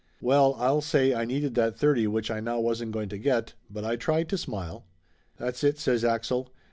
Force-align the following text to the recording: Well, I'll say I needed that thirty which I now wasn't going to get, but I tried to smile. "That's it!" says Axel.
Well, 0.19 0.55
I'll 0.57 0.81
say 0.81 1.13
I 1.13 1.25
needed 1.25 1.53
that 1.53 1.77
thirty 1.77 2.07
which 2.07 2.31
I 2.31 2.39
now 2.39 2.59
wasn't 2.59 2.91
going 2.91 3.07
to 3.09 3.19
get, 3.19 3.53
but 3.69 3.83
I 3.85 3.97
tried 3.97 4.29
to 4.29 4.37
smile. 4.39 4.83
"That's 5.37 5.63
it!" 5.63 5.77
says 5.77 6.03
Axel. 6.03 6.49